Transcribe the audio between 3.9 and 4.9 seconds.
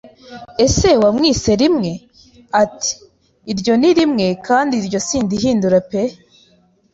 rimwe, kandi